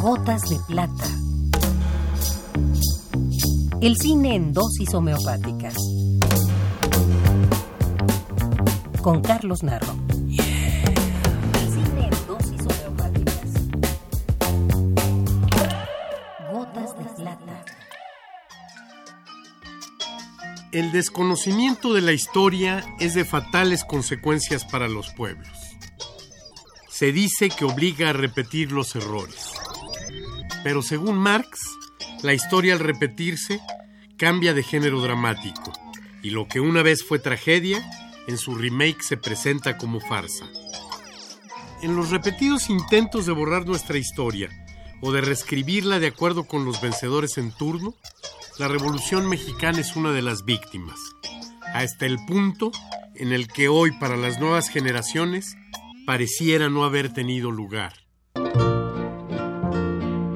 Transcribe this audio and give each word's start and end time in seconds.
Gotas 0.00 0.42
de 0.42 0.58
plata. 0.66 1.04
El 3.80 3.96
cine 3.96 4.34
en 4.34 4.52
dosis 4.52 4.92
homeopáticas. 4.94 5.74
Con 9.02 9.22
Carlos 9.22 9.62
Narro. 9.62 9.94
El 10.28 10.36
cine 11.72 12.04
en 12.04 12.26
dosis 12.26 12.60
homeopáticas. 12.60 13.50
Gotas 16.52 16.98
de 16.98 17.04
plata. 17.22 17.64
El 20.72 20.92
desconocimiento 20.92 21.94
de 21.94 22.02
la 22.02 22.12
historia 22.12 22.84
es 23.00 23.14
de 23.14 23.24
fatales 23.24 23.84
consecuencias 23.84 24.64
para 24.64 24.88
los 24.88 25.10
pueblos. 25.10 25.63
Se 26.94 27.10
dice 27.10 27.48
que 27.48 27.64
obliga 27.64 28.10
a 28.10 28.12
repetir 28.12 28.70
los 28.70 28.94
errores. 28.94 29.50
Pero 30.62 30.80
según 30.80 31.18
Marx, 31.18 31.58
la 32.22 32.34
historia 32.34 32.74
al 32.74 32.78
repetirse 32.78 33.58
cambia 34.16 34.54
de 34.54 34.62
género 34.62 35.00
dramático 35.00 35.72
y 36.22 36.30
lo 36.30 36.46
que 36.46 36.60
una 36.60 36.82
vez 36.84 37.02
fue 37.02 37.18
tragedia, 37.18 37.84
en 38.28 38.38
su 38.38 38.54
remake 38.54 39.02
se 39.02 39.16
presenta 39.16 39.76
como 39.76 39.98
farsa. 39.98 40.48
En 41.82 41.96
los 41.96 42.10
repetidos 42.10 42.70
intentos 42.70 43.26
de 43.26 43.32
borrar 43.32 43.66
nuestra 43.66 43.98
historia 43.98 44.48
o 45.00 45.10
de 45.10 45.20
reescribirla 45.20 45.98
de 45.98 46.06
acuerdo 46.06 46.44
con 46.44 46.64
los 46.64 46.80
vencedores 46.80 47.38
en 47.38 47.50
turno, 47.50 47.96
la 48.56 48.68
Revolución 48.68 49.28
Mexicana 49.28 49.80
es 49.80 49.96
una 49.96 50.12
de 50.12 50.22
las 50.22 50.44
víctimas, 50.44 51.00
hasta 51.74 52.06
el 52.06 52.24
punto 52.24 52.70
en 53.16 53.32
el 53.32 53.48
que 53.48 53.66
hoy 53.66 53.90
para 53.98 54.16
las 54.16 54.38
nuevas 54.38 54.68
generaciones 54.68 55.56
pareciera 56.06 56.68
no 56.68 56.84
haber 56.84 57.12
tenido 57.12 57.50
lugar. 57.50 57.94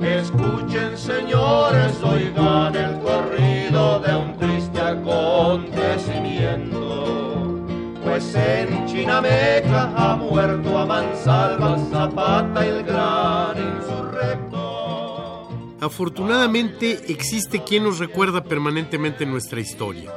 Escuchen 0.00 0.96
señores, 0.96 2.02
oigan 2.02 2.74
el 2.74 2.98
corrido 3.00 4.00
de 4.00 4.16
un 4.16 4.36
triste 4.38 4.80
acontecimiento. 4.80 7.66
Pues 8.02 8.34
en 8.34 8.86
Chinameca 8.86 9.92
ha 9.96 10.16
muerto 10.16 10.78
a 10.78 10.86
mansalva 10.86 11.78
Zapata 11.90 12.66
el 12.66 12.82
gran 12.84 13.58
insurrecto. 13.58 15.50
Afortunadamente 15.80 17.12
existe 17.12 17.62
quien 17.62 17.84
nos 17.84 17.98
recuerda 17.98 18.42
permanentemente 18.42 19.26
nuestra 19.26 19.60
historia. 19.60 20.10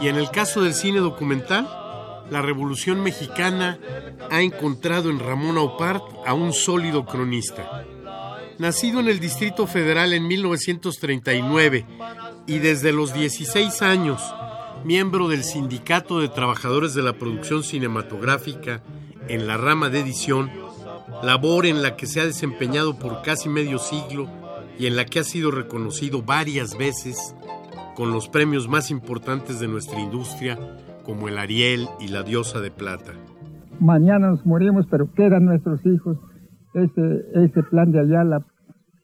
Y 0.00 0.08
en 0.08 0.16
el 0.16 0.28
caso 0.30 0.62
del 0.62 0.74
cine 0.74 0.98
documental, 0.98 1.85
la 2.30 2.42
Revolución 2.42 3.02
Mexicana 3.02 3.78
ha 4.30 4.42
encontrado 4.42 5.10
en 5.10 5.18
Ramón 5.18 5.58
Aupart 5.58 6.02
a 6.26 6.34
un 6.34 6.52
sólido 6.52 7.04
cronista. 7.04 7.84
Nacido 8.58 9.00
en 9.00 9.08
el 9.08 9.20
Distrito 9.20 9.66
Federal 9.66 10.12
en 10.12 10.26
1939 10.26 11.86
y 12.46 12.58
desde 12.58 12.92
los 12.92 13.12
16 13.12 13.82
años 13.82 14.22
miembro 14.84 15.28
del 15.28 15.42
Sindicato 15.42 16.20
de 16.20 16.28
Trabajadores 16.28 16.94
de 16.94 17.02
la 17.02 17.14
Producción 17.14 17.64
Cinematográfica 17.64 18.82
en 19.28 19.46
la 19.46 19.56
rama 19.56 19.88
de 19.88 20.00
edición, 20.00 20.50
labor 21.22 21.66
en 21.66 21.82
la 21.82 21.96
que 21.96 22.06
se 22.06 22.20
ha 22.20 22.26
desempeñado 22.26 22.96
por 22.96 23.22
casi 23.22 23.48
medio 23.48 23.78
siglo 23.78 24.28
y 24.78 24.86
en 24.86 24.94
la 24.94 25.04
que 25.04 25.18
ha 25.18 25.24
sido 25.24 25.50
reconocido 25.50 26.22
varias 26.22 26.76
veces 26.78 27.34
con 27.96 28.12
los 28.12 28.28
premios 28.28 28.68
más 28.68 28.90
importantes 28.90 29.58
de 29.58 29.68
nuestra 29.68 29.98
industria, 29.98 30.58
como 31.06 31.28
el 31.28 31.38
Ariel 31.38 31.86
y 32.00 32.08
la 32.08 32.24
Diosa 32.24 32.60
de 32.60 32.72
Plata. 32.72 33.12
Mañana 33.78 34.30
nos 34.30 34.44
morimos, 34.44 34.86
pero 34.90 35.12
quedan 35.12 35.44
nuestros 35.44 35.80
hijos. 35.86 36.18
Ese, 36.74 37.24
ese 37.34 37.62
plan 37.62 37.92
de 37.92 38.00
Ayala 38.00 38.44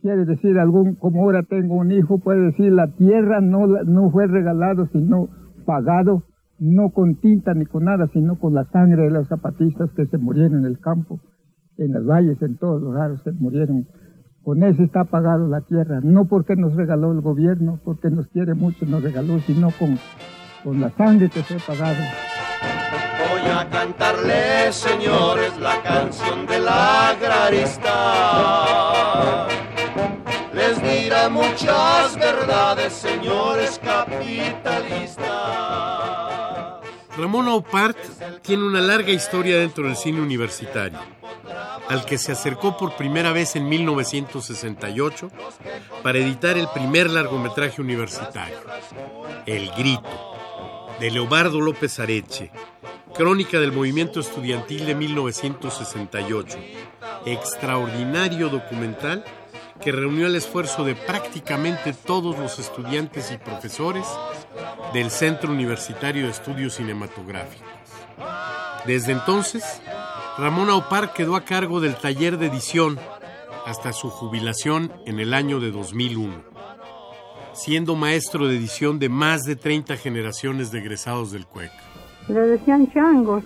quiere 0.00 0.24
decir 0.24 0.58
algún, 0.58 0.94
como 0.94 1.22
ahora 1.22 1.42
tengo 1.42 1.76
un 1.76 1.92
hijo, 1.92 2.18
puede 2.18 2.46
decir 2.46 2.72
la 2.72 2.88
tierra 2.94 3.40
no, 3.40 3.66
no 3.66 4.10
fue 4.10 4.26
regalado, 4.26 4.86
sino 4.92 5.28
pagado, 5.66 6.24
no 6.58 6.90
con 6.90 7.16
tinta 7.16 7.54
ni 7.54 7.66
con 7.66 7.84
nada, 7.84 8.08
sino 8.12 8.38
con 8.38 8.54
la 8.54 8.64
sangre 8.72 9.04
de 9.04 9.10
los 9.10 9.28
zapatistas 9.28 9.90
que 9.94 10.06
se 10.06 10.18
murieron 10.18 10.60
en 10.60 10.64
el 10.64 10.80
campo, 10.80 11.20
en 11.76 11.92
los 11.92 12.06
valles, 12.06 12.40
en 12.42 12.56
todos 12.56 12.82
los 12.82 12.94
lados 12.94 13.20
se 13.22 13.32
murieron. 13.32 13.86
Con 14.42 14.62
eso 14.62 14.82
está 14.82 15.04
pagado 15.04 15.46
la 15.48 15.60
tierra, 15.60 16.00
no 16.02 16.24
porque 16.24 16.56
nos 16.56 16.74
regaló 16.74 17.12
el 17.12 17.20
gobierno, 17.20 17.78
porque 17.84 18.10
nos 18.10 18.26
quiere 18.28 18.54
mucho, 18.54 18.86
nos 18.86 19.02
regaló, 19.02 19.38
sino 19.40 19.68
con, 19.78 19.96
con 20.62 20.80
la 20.80 20.90
sangre 20.96 21.28
que 21.30 21.42
se 21.42 21.54
ha 21.54 21.58
pagado. 21.58 22.02
Voy 23.30 23.42
a 23.50 23.68
cantarles, 23.68 24.74
señores, 24.74 25.56
la 25.58 25.82
canción 25.82 26.46
del 26.46 26.68
agrarista. 26.68 27.86
Les 30.52 30.82
dirá 30.82 31.28
muchas 31.28 32.16
verdades, 32.16 32.92
señores 32.92 33.80
capitalistas. 33.82 35.26
Ramón 37.16 37.48
Aupart 37.48 37.98
tiene 38.42 38.64
una 38.64 38.80
larga 38.80 39.10
historia 39.10 39.58
dentro 39.58 39.84
del 39.84 39.96
cine 39.96 40.20
universitario, 40.20 40.98
al 41.88 42.04
que 42.04 42.18
se 42.18 42.32
acercó 42.32 42.76
por 42.76 42.96
primera 42.96 43.32
vez 43.32 43.56
en 43.56 43.68
1968 43.68 45.30
para 46.02 46.18
editar 46.18 46.56
el 46.56 46.68
primer 46.68 47.10
largometraje 47.10 47.82
universitario, 47.82 48.56
El 49.44 49.70
Grito, 49.72 50.39
de 51.00 51.10
Leobardo 51.10 51.62
López 51.62 51.98
Areche, 51.98 52.50
crónica 53.14 53.58
del 53.58 53.72
movimiento 53.72 54.20
estudiantil 54.20 54.84
de 54.84 54.94
1968, 54.94 56.58
extraordinario 57.24 58.50
documental 58.50 59.24
que 59.80 59.92
reunió 59.92 60.26
el 60.26 60.36
esfuerzo 60.36 60.84
de 60.84 60.94
prácticamente 60.94 61.94
todos 61.94 62.38
los 62.38 62.58
estudiantes 62.58 63.32
y 63.32 63.38
profesores 63.38 64.06
del 64.92 65.10
Centro 65.10 65.50
Universitario 65.50 66.24
de 66.24 66.32
Estudios 66.32 66.74
Cinematográficos. 66.74 67.66
Desde 68.84 69.12
entonces, 69.12 69.80
Ramón 70.36 70.68
Aupar 70.68 71.14
quedó 71.14 71.34
a 71.34 71.44
cargo 71.44 71.80
del 71.80 71.96
taller 71.96 72.36
de 72.36 72.46
edición 72.46 72.98
hasta 73.64 73.94
su 73.94 74.10
jubilación 74.10 74.92
en 75.06 75.18
el 75.18 75.32
año 75.32 75.60
de 75.60 75.70
2001, 75.70 76.49
siendo 77.62 77.94
maestro 77.94 78.48
de 78.48 78.56
edición 78.56 78.98
de 78.98 79.10
más 79.10 79.42
de 79.42 79.54
30 79.54 79.96
generaciones 79.96 80.72
de 80.72 80.78
egresados 80.78 81.30
del 81.30 81.46
CUEC. 81.46 81.70
Le 82.28 82.40
decían 82.40 82.90
changos, 82.90 83.44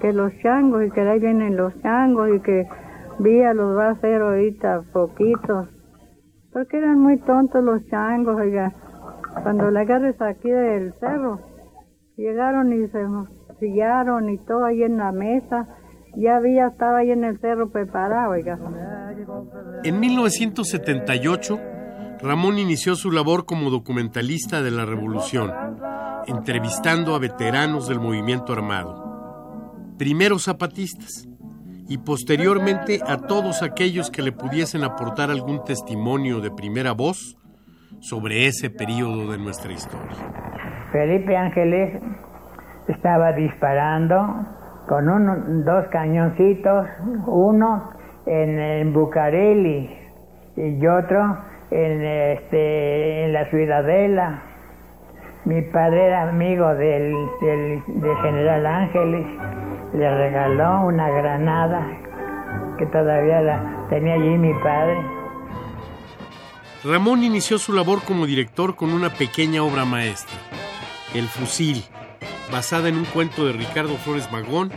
que 0.00 0.12
los 0.12 0.30
changos 0.42 0.84
y 0.86 0.90
que 0.90 1.00
ahí 1.00 1.18
vienen 1.18 1.56
los 1.56 1.72
changos 1.80 2.28
y 2.36 2.40
que 2.40 2.66
Vía 3.18 3.54
los 3.54 3.74
va 3.74 3.88
a 3.88 3.90
hacer 3.92 4.20
ahorita 4.20 4.82
poquitos, 4.92 5.68
porque 6.52 6.76
eran 6.76 6.98
muy 6.98 7.18
tontos 7.20 7.64
los 7.64 7.82
changos, 7.86 8.36
oiga. 8.38 8.74
Cuando 9.42 9.70
le 9.70 9.80
agarres 9.80 10.20
aquí 10.20 10.50
del 10.50 10.92
cerro, 11.00 11.40
llegaron 12.16 12.74
y 12.74 12.86
se 12.88 13.06
sillaron 13.58 14.28
y 14.28 14.36
todo 14.44 14.66
ahí 14.66 14.82
en 14.82 14.98
la 14.98 15.12
mesa, 15.12 15.66
ya 16.16 16.36
había, 16.36 16.68
estaba 16.68 16.98
ahí 16.98 17.10
en 17.10 17.24
el 17.24 17.40
cerro 17.40 17.70
preparado, 17.70 18.32
oiga. 18.32 18.58
En 19.82 19.98
1978, 19.98 21.58
Ramón 22.22 22.58
inició 22.58 22.94
su 22.94 23.10
labor 23.10 23.44
como 23.44 23.70
documentalista 23.70 24.62
de 24.62 24.70
la 24.70 24.84
Revolución, 24.86 25.52
entrevistando 26.26 27.14
a 27.14 27.18
veteranos 27.18 27.88
del 27.88 28.00
movimiento 28.00 28.52
armado, 28.52 29.72
primero 29.98 30.38
zapatistas, 30.38 31.28
y 31.88 31.98
posteriormente 31.98 33.00
a 33.06 33.18
todos 33.18 33.62
aquellos 33.62 34.10
que 34.10 34.22
le 34.22 34.32
pudiesen 34.32 34.82
aportar 34.82 35.30
algún 35.30 35.62
testimonio 35.64 36.40
de 36.40 36.50
primera 36.50 36.92
voz 36.92 37.36
sobre 38.00 38.46
ese 38.46 38.70
periodo 38.70 39.30
de 39.30 39.38
nuestra 39.38 39.72
historia. 39.72 40.16
Felipe 40.90 41.36
Ángeles 41.36 42.02
estaba 42.88 43.32
disparando 43.32 44.16
con 44.88 45.08
uno, 45.08 45.36
dos 45.64 45.84
cañoncitos, 45.92 46.86
uno 47.26 47.90
en, 48.26 48.58
en 48.58 48.92
Bucareli 48.92 49.90
y 50.56 50.86
otro 50.86 51.38
en, 51.70 52.04
este, 52.04 53.24
en 53.24 53.32
la 53.32 53.48
Ciudadela. 53.50 54.42
Mi 55.44 55.62
padre 55.62 56.06
era 56.06 56.28
amigo 56.28 56.74
del, 56.74 57.14
del, 57.40 57.82
general 58.22 58.66
Ángeles 58.66 59.26
le 59.94 60.16
regaló 60.16 60.86
una 60.86 61.08
granada 61.08 61.86
que 62.78 62.86
todavía 62.86 63.40
la 63.40 63.86
tenía 63.88 64.14
allí 64.14 64.36
mi 64.38 64.52
padre. 64.54 64.96
Ramón 66.84 67.22
inició 67.22 67.58
su 67.58 67.72
labor 67.72 68.02
como 68.02 68.26
director 68.26 68.74
con 68.76 68.92
una 68.92 69.10
pequeña 69.10 69.62
obra 69.62 69.84
maestra, 69.84 70.36
El 71.14 71.26
Fusil, 71.28 71.84
basada 72.50 72.88
en 72.88 72.96
un 72.96 73.04
cuento 73.04 73.46
de 73.46 73.52
Ricardo 73.52 73.96
Flores 73.96 74.30
Magón 74.30 74.70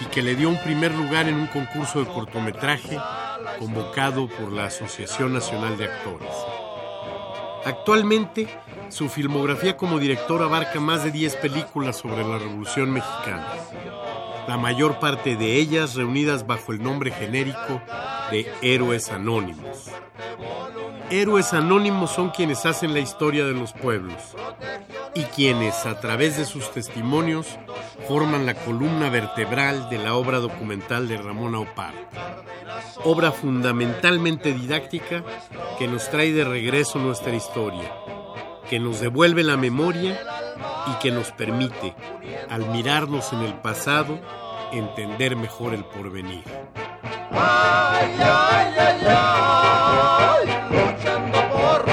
y 0.00 0.06
que 0.06 0.22
le 0.22 0.34
dio 0.34 0.48
un 0.48 0.58
primer 0.58 0.92
lugar 0.94 1.28
en 1.28 1.36
un 1.36 1.46
concurso 1.46 2.00
de 2.00 2.06
cortometraje 2.06 2.98
convocado 3.58 4.28
por 4.28 4.52
la 4.52 4.66
Asociación 4.66 5.32
Nacional 5.32 5.76
de 5.76 5.86
Actores. 5.86 6.32
Actualmente, 7.64 8.48
su 8.88 9.08
filmografía 9.08 9.76
como 9.76 9.98
director 9.98 10.42
abarca 10.42 10.78
más 10.80 11.04
de 11.04 11.10
10 11.10 11.36
películas 11.36 11.96
sobre 11.96 12.22
la 12.24 12.38
Revolución 12.38 12.92
Mexicana 12.92 13.52
la 14.46 14.56
mayor 14.56 14.98
parte 14.98 15.36
de 15.36 15.56
ellas 15.56 15.94
reunidas 15.94 16.46
bajo 16.46 16.72
el 16.72 16.82
nombre 16.82 17.10
genérico 17.10 17.82
de 18.30 18.50
Héroes 18.62 19.10
Anónimos. 19.10 19.90
Héroes 21.10 21.52
Anónimos 21.52 22.10
son 22.10 22.30
quienes 22.30 22.64
hacen 22.64 22.92
la 22.92 23.00
historia 23.00 23.44
de 23.44 23.54
los 23.54 23.72
pueblos 23.72 24.36
y 25.14 25.22
quienes, 25.24 25.86
a 25.86 26.00
través 26.00 26.36
de 26.36 26.44
sus 26.44 26.70
testimonios, 26.70 27.58
forman 28.06 28.46
la 28.46 28.54
columna 28.54 29.08
vertebral 29.10 29.88
de 29.88 29.98
la 29.98 30.14
obra 30.14 30.38
documental 30.38 31.08
de 31.08 31.16
Ramón 31.16 31.54
Aupar. 31.54 31.94
Obra 33.04 33.32
fundamentalmente 33.32 34.52
didáctica 34.52 35.22
que 35.78 35.86
nos 35.86 36.08
trae 36.10 36.32
de 36.32 36.44
regreso 36.44 36.98
nuestra 36.98 37.34
historia, 37.34 37.92
que 38.68 38.78
nos 38.80 39.00
devuelve 39.00 39.42
la 39.42 39.56
memoria 39.56 40.20
y 40.86 40.98
que 41.00 41.10
nos 41.10 41.30
permite, 41.32 41.94
al 42.48 42.68
mirarnos 42.70 43.32
en 43.32 43.40
el 43.40 43.54
pasado, 43.54 44.18
entender 44.72 45.36
mejor 45.36 45.74
el 45.74 45.84
porvenir. 45.84 46.44
Ay, 47.32 48.16
ay, 48.18 48.74
ay, 49.08 50.46
luchando 50.70 51.38
por 51.50 51.84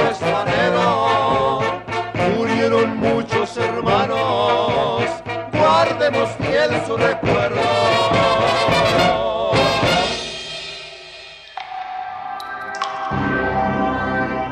murieron 2.37 2.97
muchos 2.97 3.57
hermanos, 3.57 5.03
guardemos 5.51 6.29
fiel 6.39 6.71
su 6.87 6.97
recuerdo. 6.97 7.61